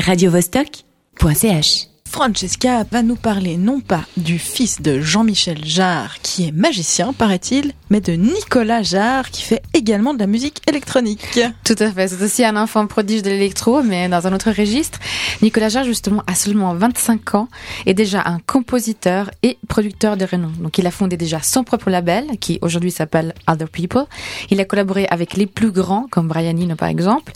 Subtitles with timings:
[0.00, 7.12] radiovostok.ch Francesca va nous parler non pas du fils de Jean-Michel Jarre qui est magicien,
[7.12, 11.26] paraît-il, mais de Nicolas Jarre qui fait également de la musique électronique.
[11.64, 15.00] Tout à fait, c'est aussi un enfant prodige de l'électro, mais dans un autre registre.
[15.42, 17.48] Nicolas Jarre, justement, a seulement 25 ans
[17.84, 20.52] et déjà un compositeur et producteur de renom.
[20.60, 24.04] Donc il a fondé déjà son propre label, qui aujourd'hui s'appelle Other People.
[24.50, 27.32] Il a collaboré avec les plus grands, comme Brian Eno par exemple.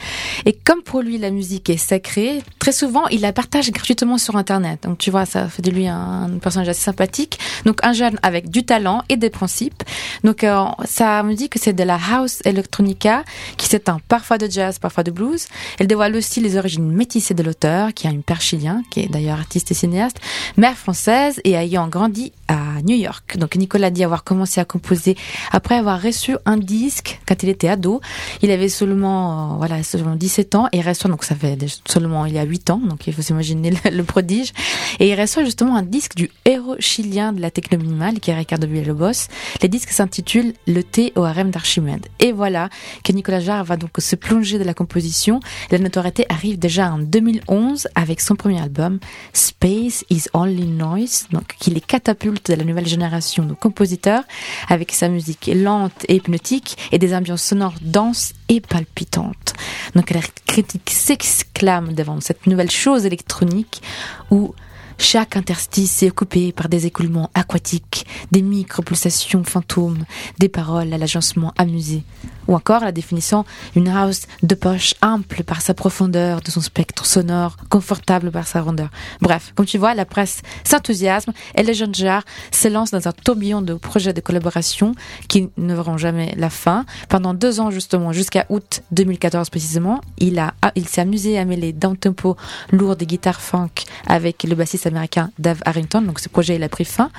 [0.46, 4.36] Et comme pour lui la musique est sacrée, très souvent il la partage gratuitement sur
[4.36, 4.67] Internet.
[4.82, 7.38] Donc tu vois, ça fait de lui un, personnage assez sympathique.
[7.64, 9.82] Donc un jeune avec du talent et des principes.
[10.24, 13.24] Donc euh, ça me dit que c'est de la house electronica
[13.56, 15.46] qui s'éteint parfois de jazz, parfois de blues.
[15.78, 19.08] Elle dévoile aussi les origines métissées de l'auteur, qui a une père chilien, qui est
[19.08, 20.18] d'ailleurs artiste et cinéaste,
[20.56, 23.36] mère française et ayant grandi à New York.
[23.36, 25.16] Donc Nicolas dit avoir commencé à composer
[25.52, 28.00] après avoir reçu un disque quand il était ado.
[28.42, 32.34] Il avait seulement euh, voilà seulement 17 ans et reçoit donc ça fait seulement il
[32.34, 34.52] y a 8 ans donc il faut s'imaginer le, prodige
[35.00, 38.34] et il reçoit justement un disque du héros chilien de la techno minimale qui est
[38.34, 39.28] Ricardo Villalobos.
[39.62, 42.06] Le disque s'intitule Le thé au harem d'Archimède.
[42.20, 42.68] Et voilà
[43.04, 45.40] que Nicolas Jarre va donc se plonger de la composition.
[45.70, 48.98] La notoriété arrive déjà en 2011 avec son premier album
[49.32, 54.22] Space is Only Noise donc qui les catapulte de la nouvelle génération de compositeurs
[54.68, 59.54] avec sa musique lente et hypnotique et des ambiances sonores denses et palpitantes.
[59.94, 63.82] Donc la critique s'exclame devant cette nouvelle chose électronique
[64.30, 64.54] où
[64.98, 70.04] chaque interstice est occupé par des écoulements aquatiques, des micro-pulsations fantômes,
[70.38, 72.02] des paroles à l'agencement amusé.
[72.48, 73.44] Ou encore la définition
[73.76, 78.60] une house de poche ample par sa profondeur, de son spectre sonore, confortable par sa
[78.60, 78.88] rondeur.
[79.20, 83.62] Bref, comme tu vois, la presse s'enthousiasme et les jeunes genres s'élancent dans un tourbillon
[83.62, 84.94] de projets de collaboration
[85.28, 86.84] qui ne verront jamais la fin.
[87.08, 91.72] Pendant deux ans justement, jusqu'à août 2014 précisément, il a, il s'est amusé à mêler
[91.72, 92.36] d'un tempo
[92.72, 96.02] lourd des guitares funk avec le bassiste américain Dave Harrington.
[96.02, 97.10] Donc ce projet il a pris fin.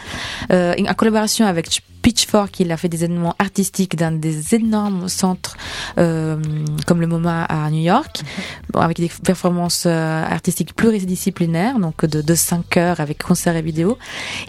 [0.51, 5.57] Euh, en collaboration avec Pitchfork, il a fait des événements artistiques dans des énormes centres
[5.97, 6.37] euh,
[6.85, 8.21] comme le MoMA à New York,
[8.75, 13.97] avec des performances euh, artistiques pluridisciplinaires, donc de, de 5 heures avec concert et vidéo.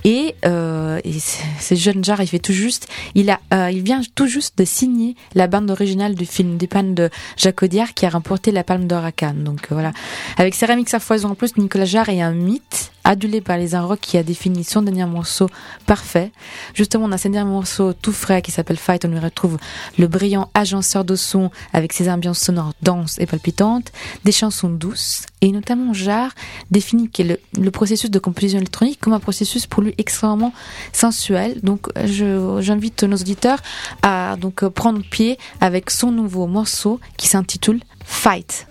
[0.05, 4.01] Et, euh, et ce jeune genre, il fait tout juste, il a, euh, il vient
[4.15, 8.11] tout juste de signer la bande originale du film pannes de Jacques Audiard qui a
[8.11, 9.45] remporté la Palme d'Or à Cannes.
[9.45, 9.93] Donc voilà,
[10.37, 14.01] avec Céramique à foison en plus, Nicolas Jarre est un mythe adulé par les Rock
[14.01, 15.49] qui a défini son dernier morceau
[15.87, 16.33] parfait.
[16.75, 19.59] Justement, dans ce dernier morceau tout frais qui s'appelle Fight, on y retrouve
[19.99, 23.91] le brillant agenceur de son avec ses ambiances sonores denses et palpitantes,
[24.25, 26.33] des chansons douces, et notamment Jarre
[26.71, 30.53] définit le, processus de composition électronique comme un processus pour lui extrêmement
[30.93, 31.61] sensuel.
[31.63, 33.61] Donc, j'invite nos auditeurs
[34.03, 38.70] à donc prendre pied avec son nouveau morceau qui s'intitule Fight.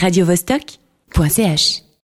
[0.00, 1.89] radiovostok.ch